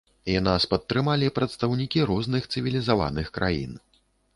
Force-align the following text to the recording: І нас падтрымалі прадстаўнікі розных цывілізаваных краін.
І 0.31 0.37
нас 0.47 0.65
падтрымалі 0.71 1.29
прадстаўнікі 1.37 2.09
розных 2.13 2.51
цывілізаваных 2.53 3.35
краін. 3.41 3.83